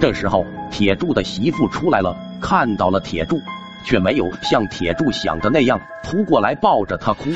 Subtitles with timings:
[0.00, 3.38] 这时候，铁柱的媳妇出来了，看到了铁柱，
[3.84, 7.28] 却没有像铁柱想的那样扑过来抱着他哭，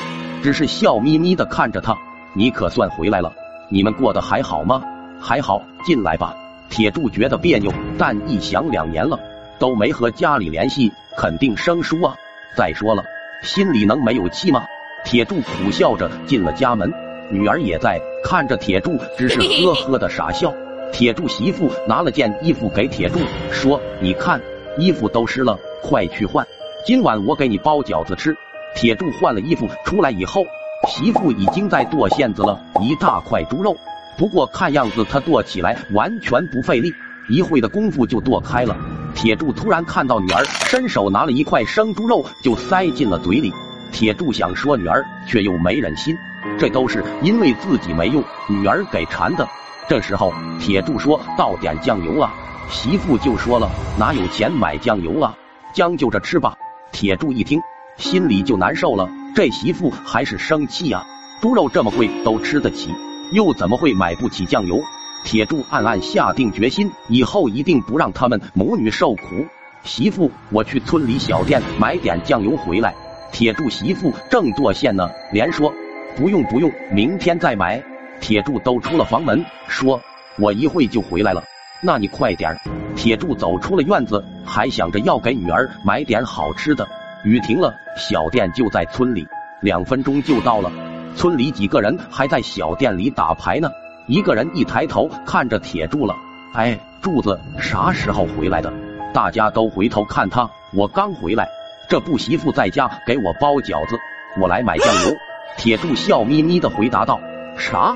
[0.42, 1.94] 只是笑眯眯的看着他。
[2.32, 3.30] 你可算回来了，
[3.70, 4.82] 你们过得还好吗？
[5.20, 6.34] 还好，进来吧。
[6.70, 9.20] 铁柱觉得别扭，但一想两年了
[9.58, 12.14] 都没和家里联系，肯定生疏啊。
[12.56, 13.04] 再说了，
[13.42, 14.64] 心里能没有气吗？
[15.04, 16.90] 铁柱苦笑着进了家门，
[17.30, 20.50] 女儿也在看着铁柱，只是呵呵的傻笑。
[20.92, 23.18] 铁柱媳妇拿了件衣服给铁柱，
[23.50, 24.40] 说：“你看，
[24.79, 26.46] 衣服都湿了，快去换。
[26.86, 28.36] 今晚我给你包饺子吃。”
[28.76, 30.44] 铁柱换了衣服出来以后，
[30.89, 33.77] 媳妇已经在剁馅子了，一大块猪肉。
[34.16, 36.92] 不过看样子他剁起来完全不费力，
[37.28, 38.77] 一会的功夫就剁开了。
[39.14, 43.53] 铁柱突然看到女儿伸手拿了一块生猪肉就塞进了嘴里，
[43.92, 46.16] 铁柱想说女儿，却又没忍心，
[46.59, 49.48] 这都是因为自己没用，女儿给馋的。
[49.87, 52.33] 这时候，铁柱说倒点酱油啊，
[52.70, 55.37] 媳妇就说了哪有钱买酱油啊，
[55.75, 56.56] 将就着吃吧。
[56.91, 57.61] 铁柱一听，
[57.98, 61.05] 心里就难受了，这媳妇还是生气呀，
[61.42, 62.94] 猪肉这么贵都吃得起，
[63.33, 64.81] 又怎么会买不起酱油？
[65.25, 69.47] 铁柱暗暗下定决心，以后一定不让他们母女受苦。
[69.83, 72.94] 媳妇，我去村里小店买点酱油回来。
[73.33, 75.70] 铁柱媳妇正剁馅呢，连说
[76.16, 77.83] 不用不用，明天再买。
[78.25, 80.00] 铁柱都出了房门，说
[80.41, 81.44] ：“我一会就回来了，
[81.83, 82.58] 那你快点。”
[82.97, 86.89] 铁柱走出了院子，还想着要给女儿买点好吃的。
[87.22, 89.28] 雨停了，小店就在村里，
[89.61, 90.72] 两分钟就到了。
[91.14, 93.69] 村里几个人还在小店里打牌呢。
[94.06, 96.16] 一个人一抬头看着铁柱了，
[96.55, 98.72] 哎，柱子啥时候回来的？
[99.12, 101.47] 大家都回头看他，我刚回来，
[101.91, 103.98] 这不媳妇在家给我包饺子，
[104.41, 105.14] 我来买酱油。
[105.59, 107.20] 铁柱笑眯眯的回答道
[107.59, 107.94] ：“啥？”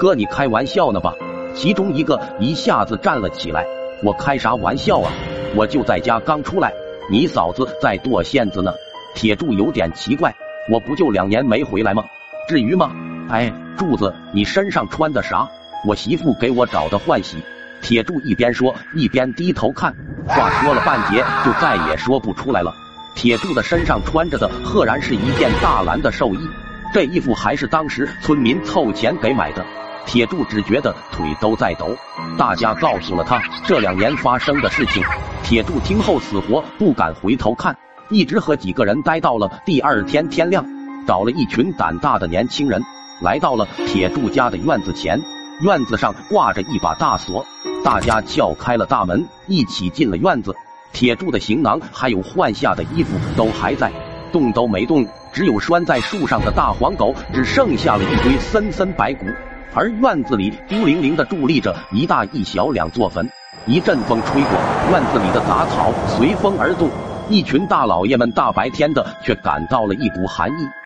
[0.00, 1.14] 哥，你开玩笑呢吧？
[1.54, 3.66] 其中一个一下子站了起来。
[4.02, 5.12] 我开啥玩笑啊？
[5.54, 6.72] 我就在家刚出来，
[7.10, 8.72] 你嫂子在剁馅子呢。
[9.14, 10.34] 铁柱有点奇怪，
[10.70, 12.02] 我不就两年没回来吗？
[12.48, 12.90] 至于吗？
[13.28, 15.46] 哎，柱子，你身上穿的啥？
[15.86, 17.36] 我媳妇给我找的换洗。
[17.82, 19.94] 铁柱一边说一边低头看，
[20.26, 22.74] 话说了半截就再也说不出来了。
[23.14, 26.48] 铁柱的身上穿着的赫然是一件大蓝的寿衣，
[26.94, 29.62] 这衣服还是当时村民凑钱给买的。
[30.10, 31.96] 铁柱只觉得腿都在抖，
[32.36, 35.00] 大家告诉了他这两年发生的事情。
[35.44, 37.78] 铁柱听后死活不敢回头看，
[38.08, 40.66] 一直和几个人待到了第二天天亮，
[41.06, 42.82] 找了一群胆大的年轻人，
[43.22, 45.16] 来到了铁柱家的院子前。
[45.60, 47.46] 院子上挂着一把大锁，
[47.84, 50.52] 大家撬开了大门，一起进了院子。
[50.92, 53.92] 铁柱的行囊还有换下的衣服都还在，
[54.32, 59.26] 动都没动，只有拴在树上的大黄狗，只剩下了一堆森森白骨。
[59.72, 63.28] 而院子里孤零零的伫立着一大一小两座坟，
[63.66, 64.50] 一阵风吹过，
[64.90, 66.90] 院子里的杂草随风而动，
[67.28, 70.79] 一群大老爷们大白天的却感到了一股寒意。